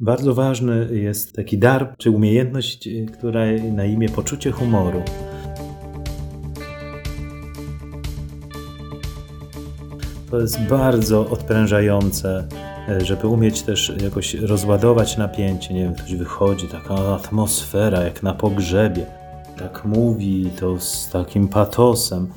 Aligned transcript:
Bardzo 0.00 0.34
ważny 0.34 0.88
jest 0.92 1.36
taki 1.36 1.58
dar 1.58 1.94
czy 1.98 2.10
umiejętność, 2.10 2.88
która 3.12 3.40
na 3.72 3.84
imię 3.84 4.08
poczucie 4.08 4.50
humoru. 4.50 5.02
To 10.30 10.40
jest 10.40 10.60
bardzo 10.60 11.28
odprężające, 11.28 12.48
żeby 13.02 13.26
umieć 13.26 13.62
też 13.62 13.92
jakoś 14.02 14.34
rozładować 14.34 15.16
napięcie. 15.16 15.74
Nie 15.74 15.84
wiem, 15.84 15.94
ktoś 15.94 16.14
wychodzi, 16.14 16.68
taka 16.68 16.94
atmosfera 16.94 18.02
jak 18.02 18.22
na 18.22 18.34
pogrzebie. 18.34 19.06
Tak 19.58 19.84
mówi 19.84 20.50
to 20.60 20.80
z 20.80 21.10
takim 21.10 21.48
patosem. 21.48 22.28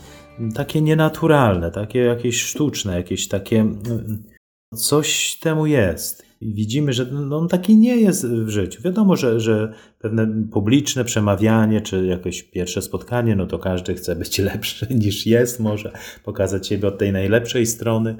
Takie 0.55 0.81
nienaturalne, 0.81 1.71
takie 1.71 1.99
jakieś 1.99 2.41
sztuczne, 2.41 2.95
jakieś 2.95 3.27
takie. 3.27 3.65
Coś 4.75 5.37
temu 5.41 5.65
jest. 5.65 6.32
I 6.43 6.53
widzimy, 6.53 6.93
że 6.93 7.05
no, 7.05 7.37
on 7.37 7.47
taki 7.47 7.77
nie 7.77 7.95
jest 7.95 8.27
w 8.27 8.49
życiu. 8.49 8.81
Wiadomo, 8.81 9.15
że, 9.15 9.39
że 9.39 9.73
pewne 9.99 10.27
publiczne 10.51 11.03
przemawianie, 11.05 11.81
czy 11.81 12.05
jakieś 12.05 12.43
pierwsze 12.43 12.81
spotkanie, 12.81 13.35
no 13.35 13.45
to 13.47 13.59
każdy 13.59 13.93
chce 13.95 14.15
być 14.15 14.39
lepszy 14.39 14.87
niż 15.05 15.25
jest, 15.25 15.59
może 15.59 15.91
pokazać 16.23 16.67
siebie 16.67 16.87
od 16.87 16.97
tej 16.97 17.11
najlepszej 17.11 17.65
strony, 17.65 18.15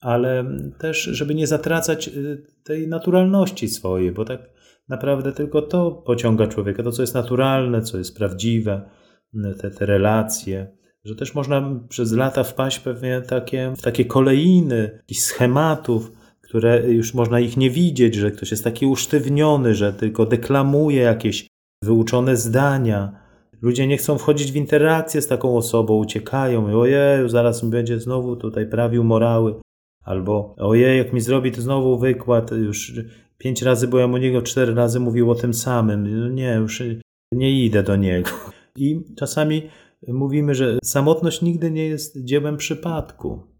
ale 0.00 0.44
też, 0.78 1.02
żeby 1.02 1.34
nie 1.34 1.46
zatracać 1.46 2.08
y, 2.08 2.42
tej 2.64 2.88
naturalności 2.88 3.68
swojej, 3.68 4.12
bo 4.12 4.24
tak 4.24 4.50
naprawdę 4.88 5.32
tylko 5.32 5.62
to 5.62 5.90
pociąga 5.90 6.46
człowieka, 6.46 6.82
to 6.82 6.92
co 6.92 7.02
jest 7.02 7.14
naturalne, 7.14 7.82
co 7.82 7.98
jest 7.98 8.16
prawdziwe, 8.16 8.82
y, 9.34 9.54
te, 9.60 9.70
te 9.70 9.86
relacje 9.86 10.76
że 11.04 11.14
też 11.14 11.34
można 11.34 11.80
przez 11.88 12.12
lata 12.12 12.44
wpaść 12.44 12.78
pewnie 12.78 13.22
takie, 13.22 13.72
w 13.76 13.82
takie 13.82 14.04
kolejny, 14.04 14.90
jakichś 14.96 15.20
schematów, 15.20 16.12
które 16.54 16.92
już 16.92 17.14
można 17.14 17.40
ich 17.40 17.56
nie 17.56 17.70
widzieć, 17.70 18.14
że 18.14 18.30
ktoś 18.30 18.50
jest 18.50 18.64
taki 18.64 18.86
usztywniony, 18.86 19.74
że 19.74 19.92
tylko 19.92 20.26
deklamuje 20.26 21.02
jakieś 21.02 21.46
wyuczone 21.84 22.36
zdania. 22.36 23.12
Ludzie 23.62 23.86
nie 23.86 23.96
chcą 23.96 24.18
wchodzić 24.18 24.52
w 24.52 24.56
interakcję 24.56 25.22
z 25.22 25.26
taką 25.26 25.56
osobą, 25.56 25.94
uciekają. 25.96 26.80
Ojej, 26.80 27.28
zaraz 27.30 27.64
będzie 27.64 28.00
znowu 28.00 28.36
tutaj 28.36 28.66
prawił 28.66 29.04
morały. 29.04 29.54
Albo 30.04 30.54
ojej, 30.58 30.98
jak 30.98 31.12
mi 31.12 31.20
zrobi 31.20 31.52
to 31.52 31.60
znowu 31.60 31.98
wykład, 31.98 32.50
już 32.50 32.92
pięć 33.38 33.62
razy 33.62 33.88
byłem 33.88 34.12
u 34.12 34.16
niego, 34.16 34.42
cztery 34.42 34.74
razy 34.74 35.00
mówił 35.00 35.30
o 35.30 35.34
tym 35.34 35.54
samym. 35.54 36.20
No 36.20 36.28
nie, 36.28 36.54
już 36.54 36.82
nie 37.32 37.64
idę 37.64 37.82
do 37.82 37.96
niego. 37.96 38.30
I 38.76 39.00
czasami 39.16 39.68
mówimy, 40.08 40.54
że 40.54 40.78
samotność 40.84 41.42
nigdy 41.42 41.70
nie 41.70 41.86
jest 41.86 42.24
dziełem 42.24 42.56
przypadku 42.56 43.53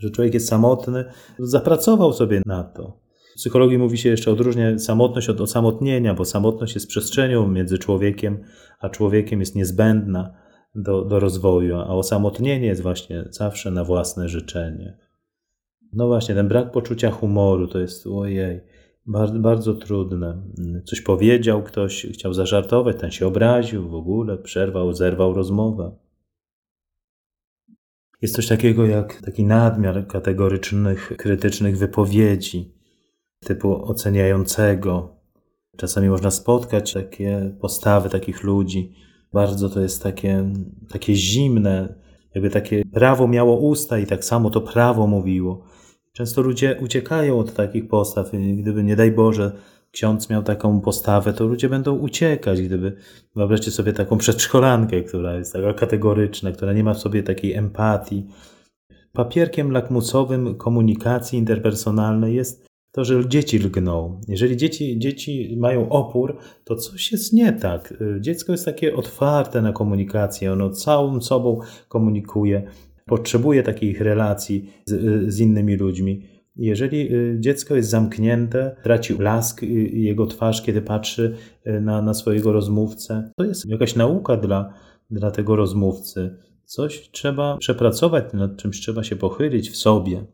że 0.00 0.10
człowiek 0.10 0.34
jest 0.34 0.48
samotny, 0.48 1.04
zapracował 1.38 2.12
sobie 2.12 2.42
na 2.46 2.64
to. 2.64 3.00
W 3.32 3.36
psychologii 3.36 3.78
mówi 3.78 3.98
się 3.98 4.08
jeszcze 4.08 4.30
odróżnia 4.30 4.78
samotność 4.78 5.28
od 5.28 5.40
osamotnienia, 5.40 6.14
bo 6.14 6.24
samotność 6.24 6.74
jest 6.74 6.88
przestrzenią 6.88 7.48
między 7.48 7.78
człowiekiem 7.78 8.38
a 8.80 8.88
człowiekiem, 8.88 9.40
jest 9.40 9.56
niezbędna 9.56 10.34
do, 10.74 11.04
do 11.04 11.20
rozwoju, 11.20 11.76
a 11.76 11.86
osamotnienie 11.86 12.66
jest 12.66 12.82
właśnie 12.82 13.24
zawsze 13.30 13.70
na 13.70 13.84
własne 13.84 14.28
życzenie. 14.28 14.98
No 15.92 16.06
właśnie, 16.06 16.34
ten 16.34 16.48
brak 16.48 16.72
poczucia 16.72 17.10
humoru 17.10 17.66
to 17.68 17.78
jest 17.78 18.06
ojej, 18.06 18.60
bardzo, 19.06 19.38
bardzo 19.38 19.74
trudne. 19.74 20.42
Coś 20.84 21.00
powiedział 21.00 21.62
ktoś, 21.62 22.06
chciał 22.12 22.34
zażartować, 22.34 22.96
ten 23.00 23.10
się 23.10 23.26
obraził 23.26 23.88
w 23.88 23.94
ogóle, 23.94 24.38
przerwał, 24.38 24.92
zerwał 24.92 25.34
rozmowę. 25.34 25.96
Jest 28.22 28.34
coś 28.34 28.46
takiego 28.48 28.86
jak 28.86 29.22
taki 29.22 29.44
nadmiar 29.44 30.06
kategorycznych, 30.06 31.12
krytycznych 31.16 31.78
wypowiedzi, 31.78 32.74
typu 33.44 33.84
oceniającego. 33.84 35.16
Czasami 35.76 36.08
można 36.08 36.30
spotkać 36.30 36.92
takie 36.92 37.56
postawy 37.60 38.08
takich 38.08 38.42
ludzi. 38.42 38.94
Bardzo 39.32 39.68
to 39.68 39.80
jest 39.80 40.02
takie, 40.02 40.52
takie 40.88 41.14
zimne, 41.14 41.94
jakby 42.34 42.50
takie 42.50 42.84
prawo 42.84 43.28
miało 43.28 43.56
usta 43.56 43.98
i 43.98 44.06
tak 44.06 44.24
samo 44.24 44.50
to 44.50 44.60
prawo 44.60 45.06
mówiło. 45.06 45.64
Często 46.12 46.42
ludzie 46.42 46.76
uciekają 46.80 47.38
od 47.38 47.54
takich 47.54 47.88
postaw, 47.88 48.30
gdyby 48.56 48.84
nie 48.84 48.96
daj 48.96 49.12
Boże 49.12 49.52
ksiądz 49.90 50.30
miał 50.30 50.42
taką 50.42 50.80
postawę, 50.80 51.32
to 51.32 51.46
ludzie 51.46 51.68
będą 51.68 51.98
uciekać. 51.98 52.62
Gdyby 52.62 52.96
wyobraźcie 53.36 53.70
sobie 53.70 53.92
taką 53.92 54.18
przedszkolankę, 54.18 55.02
która 55.02 55.34
jest 55.34 55.52
taka 55.52 55.74
kategoryczna, 55.74 56.52
która 56.52 56.72
nie 56.72 56.84
ma 56.84 56.94
w 56.94 56.98
sobie 56.98 57.22
takiej 57.22 57.54
empatii. 57.54 58.26
Papierkiem 59.12 59.70
lakmusowym 59.70 60.54
komunikacji 60.54 61.38
interpersonalnej 61.38 62.34
jest 62.34 62.66
to, 62.92 63.04
że 63.04 63.28
dzieci 63.28 63.58
lgną. 63.58 64.20
Jeżeli 64.28 64.56
dzieci, 64.56 64.98
dzieci 64.98 65.56
mają 65.58 65.88
opór, 65.88 66.36
to 66.64 66.76
coś 66.76 67.12
jest 67.12 67.32
nie 67.32 67.52
tak. 67.52 67.94
Dziecko 68.20 68.52
jest 68.52 68.64
takie 68.64 68.96
otwarte 68.96 69.62
na 69.62 69.72
komunikację, 69.72 70.52
ono 70.52 70.70
całą 70.70 71.20
sobą 71.20 71.60
komunikuje, 71.88 72.70
potrzebuje 73.10 73.62
takich 73.62 74.00
relacji 74.00 74.70
z, 74.86 75.34
z 75.34 75.40
innymi 75.40 75.76
ludźmi. 75.76 76.22
Jeżeli 76.56 77.14
y, 77.14 77.36
dziecko 77.40 77.76
jest 77.76 77.90
zamknięte, 77.90 78.76
traci 78.82 79.14
blask 79.14 79.62
y, 79.62 79.66
jego 79.92 80.26
twarz, 80.26 80.62
kiedy 80.62 80.82
patrzy 80.82 81.36
y, 81.66 81.80
na, 81.80 82.02
na 82.02 82.14
swojego 82.14 82.52
rozmówcę, 82.52 83.32
to 83.36 83.44
jest 83.44 83.68
jakaś 83.68 83.96
nauka 83.96 84.36
dla, 84.36 84.74
dla 85.10 85.30
tego 85.30 85.56
rozmówcy. 85.56 86.36
Coś 86.64 87.10
trzeba 87.10 87.56
przepracować, 87.56 88.24
nad 88.32 88.56
czymś 88.56 88.80
trzeba 88.80 89.02
się 89.02 89.16
pochylić 89.16 89.70
w 89.70 89.76
sobie. 89.76 90.24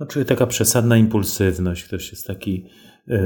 No, 0.00 0.06
czyli 0.06 0.24
taka 0.24 0.46
przesadna 0.46 0.96
impulsywność, 0.96 1.84
ktoś 1.84 2.10
jest 2.10 2.26
taki, 2.26 2.64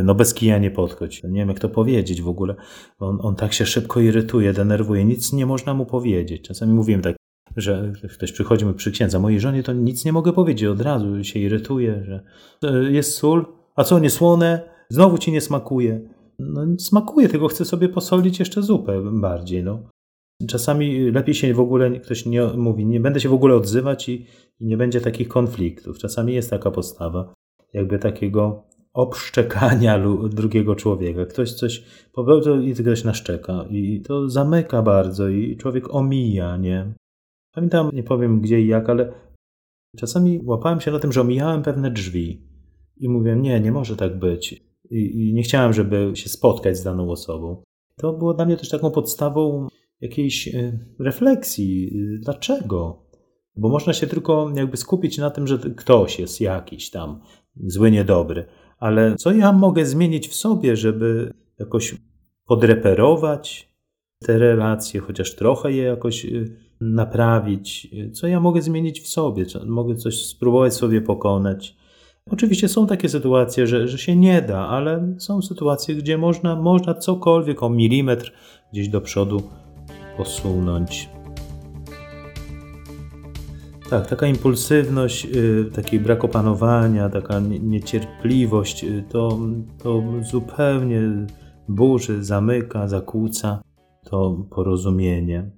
no 0.04 0.14
bez 0.14 0.34
kija 0.34 0.58
nie 0.58 0.70
podchodź. 0.70 1.22
Nie 1.22 1.40
wiem, 1.40 1.48
jak 1.48 1.60
to 1.60 1.68
powiedzieć 1.68 2.22
w 2.22 2.28
ogóle. 2.28 2.54
On, 2.98 3.18
on 3.22 3.34
tak 3.36 3.52
się 3.52 3.66
szybko 3.66 4.00
irytuje, 4.00 4.52
denerwuje, 4.52 5.04
nic 5.04 5.32
nie 5.32 5.46
można 5.46 5.74
mu 5.74 5.86
powiedzieć. 5.86 6.42
Czasami 6.42 6.72
mówiłem 6.72 7.02
tak, 7.02 7.16
że 7.56 7.92
ktoś 8.14 8.32
przychodzi 8.32 8.64
mi 8.64 8.74
przy 8.74 8.90
księdza, 8.90 9.18
mojej 9.18 9.40
żonie 9.40 9.62
to 9.62 9.72
nic 9.72 10.04
nie 10.04 10.12
mogę 10.12 10.32
powiedzieć, 10.32 10.68
od 10.68 10.80
razu 10.80 11.24
się 11.24 11.38
irytuje, 11.38 12.04
że 12.04 12.22
e, 12.64 12.92
jest 12.92 13.14
sól, 13.14 13.46
a 13.76 13.84
co, 13.84 13.98
nie 13.98 14.10
słone? 14.10 14.60
Znowu 14.88 15.18
ci 15.18 15.32
nie 15.32 15.40
smakuje. 15.40 16.08
No 16.38 16.66
smakuje, 16.78 17.28
tylko 17.28 17.48
chcę 17.48 17.64
sobie 17.64 17.88
posolić 17.88 18.38
jeszcze 18.38 18.62
zupę 18.62 19.02
bardziej, 19.12 19.64
no. 19.64 19.88
Czasami 20.48 21.10
lepiej 21.10 21.34
się 21.34 21.54
w 21.54 21.60
ogóle, 21.60 22.00
ktoś 22.00 22.26
nie 22.26 22.44
mówi, 22.44 22.86
nie 22.86 23.00
będę 23.00 23.20
się 23.20 23.28
w 23.28 23.34
ogóle 23.34 23.54
odzywać 23.54 24.08
i, 24.08 24.26
i 24.60 24.66
nie 24.66 24.76
będzie 24.76 25.00
takich 25.00 25.28
konfliktów. 25.28 25.98
Czasami 25.98 26.34
jest 26.34 26.50
taka 26.50 26.70
postawa, 26.70 27.34
jakby 27.72 27.98
takiego 27.98 28.64
obszczekania 28.92 30.04
drugiego 30.28 30.74
człowieka. 30.74 31.26
Ktoś 31.26 31.52
coś 31.52 31.84
popełnił 32.12 32.60
i 32.60 32.74
ktoś 32.74 33.04
naszczeka 33.04 33.64
i 33.70 34.00
to 34.00 34.28
zamyka 34.28 34.82
bardzo 34.82 35.28
i 35.28 35.56
człowiek 35.56 35.94
omija, 35.94 36.56
nie? 36.56 36.94
Pamiętam, 37.54 37.90
nie 37.92 38.02
powiem 38.02 38.40
gdzie 38.40 38.60
i 38.60 38.66
jak, 38.66 38.90
ale 38.90 39.12
czasami 39.96 40.40
łapałem 40.44 40.80
się 40.80 40.90
na 40.90 40.98
tym, 40.98 41.12
że 41.12 41.20
omijałem 41.20 41.62
pewne 41.62 41.90
drzwi 41.90 42.48
i 42.96 43.08
mówiłem, 43.08 43.42
nie, 43.42 43.60
nie 43.60 43.72
może 43.72 43.96
tak 43.96 44.18
być. 44.18 44.52
I, 44.90 45.28
I, 45.28 45.34
nie 45.34 45.42
chciałem, 45.42 45.72
żeby 45.72 46.10
się 46.14 46.28
spotkać 46.28 46.76
z 46.76 46.82
daną 46.82 47.10
osobą. 47.10 47.62
To 47.96 48.12
było 48.12 48.34
dla 48.34 48.44
mnie 48.44 48.56
też 48.56 48.68
taką 48.68 48.90
podstawą 48.90 49.68
jakiejś 50.02 50.48
e, 50.48 50.78
refleksji. 50.98 51.92
Dlaczego? 52.20 53.02
Bo 53.56 53.68
można 53.68 53.92
się 53.92 54.06
tylko 54.06 54.52
jakby 54.54 54.76
skupić 54.76 55.18
na 55.18 55.30
tym, 55.30 55.46
że 55.46 55.58
ktoś 55.58 56.18
jest 56.18 56.40
jakiś 56.40 56.90
tam 56.90 57.20
zły, 57.66 57.90
niedobry. 57.90 58.44
Ale 58.78 59.16
co 59.16 59.32
ja 59.32 59.52
mogę 59.52 59.86
zmienić 59.86 60.28
w 60.28 60.34
sobie, 60.34 60.76
żeby 60.76 61.32
jakoś 61.58 61.94
podreperować 62.46 63.72
te 64.18 64.38
relacje, 64.38 65.00
chociaż 65.00 65.34
trochę 65.34 65.72
je 65.72 65.82
jakoś 65.82 66.24
e, 66.26 66.28
naprawić, 66.80 67.88
co 68.12 68.26
ja 68.26 68.40
mogę 68.40 68.62
zmienić 68.62 69.00
w 69.00 69.08
sobie, 69.08 69.44
mogę 69.66 69.94
coś 69.94 70.24
spróbować 70.26 70.74
sobie 70.74 71.00
pokonać. 71.00 71.76
Oczywiście 72.30 72.68
są 72.68 72.86
takie 72.86 73.08
sytuacje, 73.08 73.66
że, 73.66 73.88
że 73.88 73.98
się 73.98 74.16
nie 74.16 74.42
da, 74.42 74.68
ale 74.68 75.14
są 75.18 75.42
sytuacje, 75.42 75.94
gdzie 75.94 76.18
można, 76.18 76.56
można 76.56 76.94
cokolwiek 76.94 77.62
o 77.62 77.70
milimetr 77.70 78.32
gdzieś 78.72 78.88
do 78.88 79.00
przodu 79.00 79.42
posunąć. 80.16 81.10
Tak, 83.90 84.06
taka 84.06 84.26
impulsywność, 84.26 85.26
y, 85.26 85.70
taki 85.74 86.00
brak 86.00 86.24
opanowania, 86.24 87.08
taka 87.08 87.40
niecierpliwość, 87.40 88.84
y, 88.84 89.04
to, 89.08 89.38
to 89.82 90.02
zupełnie 90.30 91.00
burzy, 91.68 92.24
zamyka, 92.24 92.88
zakłóca 92.88 93.62
to 94.04 94.46
porozumienie. 94.50 95.50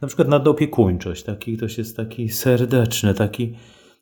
Na 0.00 0.08
przykład 0.08 0.28
nadopiekuńczość. 0.28 1.22
Taki 1.22 1.56
ktoś 1.56 1.78
jest 1.78 1.96
taki 1.96 2.28
serdeczny, 2.28 3.14
taki 3.14 3.54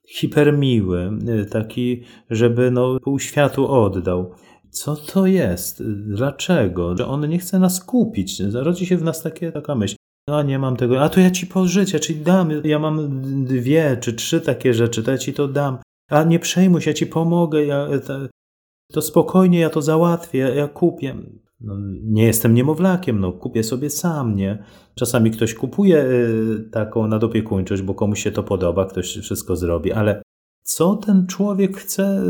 hipermiły, 0.08 1.10
taki, 1.50 2.02
żeby 2.30 2.70
no, 2.70 3.00
pół 3.00 3.18
światu 3.18 3.68
oddał. 3.68 4.34
Co 4.76 4.96
to 4.96 5.26
jest? 5.26 5.82
Dlaczego? 5.92 6.96
Że 6.96 7.06
on 7.06 7.28
nie 7.28 7.38
chce 7.38 7.58
nas 7.58 7.84
kupić. 7.84 8.40
Rodzi 8.40 8.86
się 8.86 8.96
w 8.96 9.02
nas 9.02 9.22
takie, 9.22 9.52
taka 9.52 9.74
myśl. 9.74 9.96
No 10.28 10.42
nie 10.42 10.58
mam 10.58 10.76
tego, 10.76 11.02
a 11.02 11.08
to 11.08 11.20
ja 11.20 11.30
ci 11.30 11.46
pożyczę, 11.46 12.00
czyli 12.00 12.20
dam. 12.20 12.50
Ja 12.64 12.78
mam 12.78 13.22
dwie 13.44 13.96
czy 14.00 14.12
trzy 14.12 14.40
takie 14.40 14.74
rzeczy, 14.74 15.02
to 15.02 15.10
ja 15.10 15.18
ci 15.18 15.32
to 15.32 15.48
dam. 15.48 15.78
A 16.10 16.24
nie 16.24 16.38
przejmuj 16.38 16.80
się, 16.80 16.90
ja 16.90 16.94
ci 16.94 17.06
pomogę, 17.06 17.64
ja, 17.64 17.88
to, 18.92 19.02
spokojnie, 19.02 19.58
ja 19.58 19.70
to 19.70 19.82
załatwię, 19.82 20.38
ja 20.38 20.68
kupię. 20.68 21.16
No, 21.60 21.74
nie 22.02 22.24
jestem 22.24 22.54
niemowlakiem, 22.54 23.20
no 23.20 23.32
kupię 23.32 23.62
sobie 23.62 23.90
sam, 23.90 24.36
nie? 24.36 24.64
Czasami 24.94 25.30
ktoś 25.30 25.54
kupuje 25.54 26.04
y, 26.04 26.68
taką 26.72 27.06
nadopiekuńczość, 27.06 27.82
bo 27.82 27.94
komuś 27.94 28.22
się 28.22 28.32
to 28.32 28.42
podoba, 28.42 28.86
ktoś 28.86 29.18
wszystko 29.18 29.56
zrobi, 29.56 29.92
ale 29.92 30.22
co 30.62 30.96
ten 30.96 31.26
człowiek 31.26 31.76
chce 31.76 32.22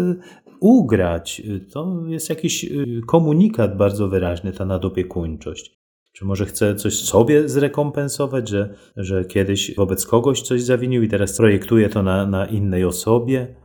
ugrać? 0.60 1.42
To 1.72 2.02
jest 2.06 2.30
jakiś 2.30 2.64
y, 2.64 3.00
komunikat 3.06 3.76
bardzo 3.76 4.08
wyraźny, 4.08 4.52
ta 4.52 4.64
nadopiekuńczość. 4.64 5.76
Czy 6.12 6.24
może 6.24 6.46
chce 6.46 6.74
coś 6.74 6.98
sobie 6.98 7.48
zrekompensować, 7.48 8.48
że, 8.48 8.74
że 8.96 9.24
kiedyś 9.24 9.74
wobec 9.74 10.06
kogoś 10.06 10.42
coś 10.42 10.62
zawinił 10.62 11.02
i 11.02 11.08
teraz 11.08 11.36
projektuje 11.36 11.88
to 11.88 12.02
na, 12.02 12.26
na 12.26 12.46
innej 12.46 12.84
osobie? 12.84 13.56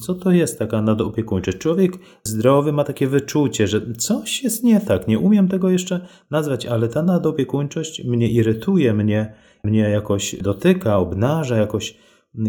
Co 0.00 0.14
to 0.14 0.30
jest 0.30 0.58
taka 0.58 0.82
nadopiekuńczość? 0.82 1.58
Człowiek 1.58 1.92
zdrowy 2.24 2.72
ma 2.72 2.84
takie 2.84 3.06
wyczucie, 3.06 3.66
że 3.66 3.92
coś 3.92 4.42
jest 4.42 4.64
nie 4.64 4.80
tak. 4.80 5.08
Nie 5.08 5.18
umiem 5.18 5.48
tego 5.48 5.70
jeszcze 5.70 6.06
nazwać, 6.30 6.66
ale 6.66 6.88
ta 6.88 7.02
nadopiekuńczość 7.02 8.04
mnie 8.04 8.28
irytuje, 8.28 8.94
mnie, 8.94 9.34
mnie 9.64 9.80
jakoś 9.80 10.36
dotyka, 10.36 10.98
obnaża, 10.98 11.56
jakoś 11.56 11.98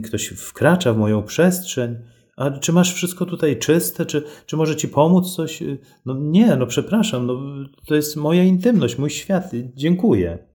ktoś 0.03 0.27
wkracza 0.27 0.93
w 0.93 0.97
moją 0.97 1.23
przestrzeń. 1.23 1.95
A 2.37 2.51
czy 2.51 2.73
masz 2.73 2.93
wszystko 2.93 3.25
tutaj 3.25 3.59
czyste? 3.59 4.05
Czy, 4.05 4.23
czy 4.45 4.57
może 4.57 4.75
ci 4.75 4.87
pomóc 4.87 5.35
coś? 5.35 5.63
No 6.05 6.15
nie, 6.19 6.55
no 6.55 6.67
przepraszam, 6.67 7.25
no, 7.25 7.41
to 7.87 7.95
jest 7.95 8.15
moja 8.15 8.43
intymność, 8.43 8.97
mój 8.97 9.09
świat. 9.09 9.51
Dziękuję. 9.75 10.47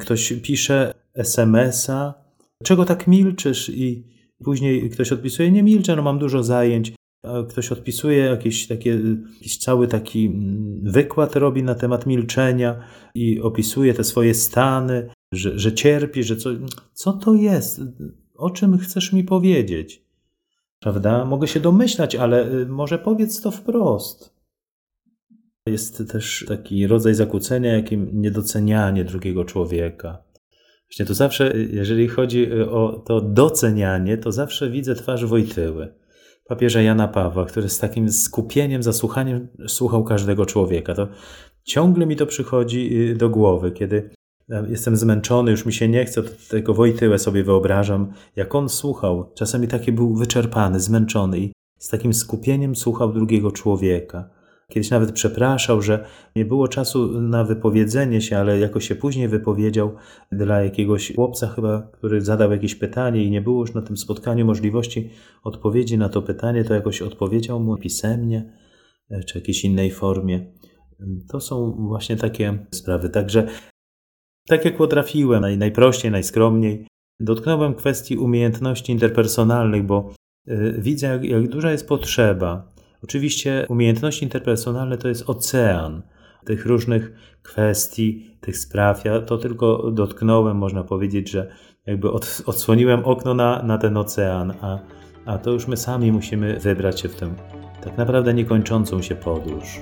Ktoś 0.00 0.32
pisze 0.32 0.94
SMS-a, 1.14 2.14
czego 2.64 2.84
tak 2.84 3.06
milczysz? 3.06 3.68
I 3.68 4.14
później 4.44 4.90
ktoś 4.90 5.12
odpisuje, 5.12 5.50
nie 5.50 5.62
milczę, 5.62 5.96
no 5.96 6.02
mam 6.02 6.18
dużo 6.18 6.42
zajęć. 6.42 6.92
A 7.24 7.42
ktoś 7.42 7.72
odpisuje 7.72 8.18
jakieś 8.18 8.66
takie, 8.66 9.00
jakiś 9.34 9.58
cały 9.58 9.88
taki 9.88 10.26
mm, 10.26 10.80
wykład 10.82 11.36
robi 11.36 11.62
na 11.62 11.74
temat 11.74 12.06
milczenia 12.06 12.80
i 13.14 13.40
opisuje 13.40 13.94
te 13.94 14.04
swoje 14.04 14.34
stany, 14.34 15.10
że, 15.34 15.58
że 15.58 15.72
cierpi, 15.72 16.22
że 16.22 16.36
co, 16.36 16.50
co 16.92 17.12
to 17.12 17.34
jest? 17.34 17.80
O 18.34 18.50
czym 18.50 18.78
chcesz 18.78 19.12
mi 19.12 19.24
powiedzieć? 19.24 20.03
Prawda? 20.84 21.24
Mogę 21.24 21.48
się 21.48 21.60
domyślać, 21.60 22.16
ale 22.16 22.52
y, 22.52 22.66
może 22.66 22.98
powiedz 22.98 23.40
to 23.40 23.50
wprost. 23.50 24.34
Jest 25.68 26.12
też 26.12 26.44
taki 26.48 26.86
rodzaj 26.86 27.14
zakłócenia, 27.14 27.72
jakim 27.72 28.10
niedocenianie 28.12 29.04
drugiego 29.04 29.44
człowieka. 29.44 30.24
Właśnie 30.88 31.06
to 31.06 31.14
zawsze, 31.14 31.54
y, 31.54 31.68
jeżeli 31.72 32.08
chodzi 32.08 32.52
y, 32.52 32.70
o 32.70 33.02
to 33.06 33.20
docenianie, 33.20 34.18
to 34.18 34.32
zawsze 34.32 34.70
widzę 34.70 34.94
twarz 34.94 35.24
Wojtyły, 35.24 35.94
papieża 36.48 36.82
Jana 36.82 37.08
Pawła, 37.08 37.44
który 37.44 37.68
z 37.68 37.78
takim 37.78 38.12
skupieniem, 38.12 38.82
zasłuchaniem 38.82 39.48
słuchał 39.68 40.04
każdego 40.04 40.46
człowieka. 40.46 40.94
To 40.94 41.08
ciągle 41.62 42.06
mi 42.06 42.16
to 42.16 42.26
przychodzi 42.26 43.14
do 43.16 43.28
głowy, 43.28 43.72
kiedy 43.72 44.10
Jestem 44.48 44.96
zmęczony, 44.96 45.50
już 45.50 45.66
mi 45.66 45.72
się 45.72 45.88
nie 45.88 46.04
chce, 46.04 46.22
to 46.22 46.30
tego 46.50 46.74
Wojtyłę 46.74 47.18
sobie 47.18 47.44
wyobrażam, 47.44 48.12
jak 48.36 48.54
on 48.54 48.68
słuchał. 48.68 49.32
Czasami 49.34 49.68
taki 49.68 49.92
był 49.92 50.14
wyczerpany, 50.14 50.80
zmęczony 50.80 51.38
i 51.38 51.52
z 51.78 51.88
takim 51.88 52.14
skupieniem 52.14 52.76
słuchał 52.76 53.12
drugiego 53.12 53.52
człowieka. 53.52 54.30
Kiedyś 54.68 54.90
nawet 54.90 55.12
przepraszał, 55.12 55.82
że 55.82 56.04
nie 56.36 56.44
było 56.44 56.68
czasu 56.68 57.20
na 57.20 57.44
wypowiedzenie 57.44 58.20
się, 58.20 58.38
ale 58.38 58.58
jako 58.58 58.80
się 58.80 58.94
później 58.94 59.28
wypowiedział 59.28 59.94
dla 60.32 60.62
jakiegoś 60.62 61.14
chłopca 61.14 61.48
chyba, 61.48 61.82
który 61.92 62.20
zadał 62.20 62.52
jakieś 62.52 62.74
pytanie 62.74 63.24
i 63.24 63.30
nie 63.30 63.40
było 63.40 63.60
już 63.60 63.74
na 63.74 63.82
tym 63.82 63.96
spotkaniu 63.96 64.46
możliwości 64.46 65.10
odpowiedzi 65.42 65.98
na 65.98 66.08
to 66.08 66.22
pytanie, 66.22 66.64
to 66.64 66.74
jakoś 66.74 67.02
odpowiedział 67.02 67.60
mu 67.60 67.76
pisemnie 67.76 68.52
e, 69.10 69.24
czy 69.24 69.38
jakiejś 69.38 69.64
innej 69.64 69.90
formie. 69.90 70.52
To 71.28 71.40
są 71.40 71.76
właśnie 71.88 72.16
takie 72.16 72.66
sprawy. 72.70 73.08
Także 73.08 73.46
tak 74.48 74.64
jak 74.64 74.76
potrafiłem, 74.76 75.40
naj, 75.40 75.58
najprościej, 75.58 76.10
najskromniej, 76.10 76.86
dotknąłem 77.20 77.74
kwestii 77.74 78.16
umiejętności 78.16 78.92
interpersonalnych, 78.92 79.86
bo 79.86 80.10
y, 80.48 80.74
widzę, 80.78 81.06
jak, 81.06 81.24
jak 81.24 81.48
duża 81.48 81.70
jest 81.70 81.88
potrzeba. 81.88 82.72
Oczywiście 83.02 83.66
umiejętności 83.68 84.24
interpersonalne 84.24 84.98
to 84.98 85.08
jest 85.08 85.30
ocean 85.30 86.02
tych 86.44 86.66
różnych 86.66 87.12
kwestii, 87.42 88.36
tych 88.40 88.58
spraw. 88.58 89.04
Ja 89.04 89.20
to 89.20 89.38
tylko 89.38 89.90
dotknąłem, 89.90 90.56
można 90.56 90.84
powiedzieć, 90.84 91.30
że 91.30 91.48
jakby 91.86 92.10
od, 92.10 92.42
odsłoniłem 92.46 93.04
okno 93.04 93.34
na, 93.34 93.62
na 93.62 93.78
ten 93.78 93.96
ocean, 93.96 94.54
a, 94.60 94.78
a 95.26 95.38
to 95.38 95.50
już 95.50 95.66
my 95.66 95.76
sami 95.76 96.12
musimy 96.12 96.60
wybrać 96.60 97.00
się 97.00 97.08
w 97.08 97.16
tę 97.16 97.34
tak 97.84 97.98
naprawdę 97.98 98.34
niekończącą 98.34 99.02
się 99.02 99.14
podróż. 99.14 99.80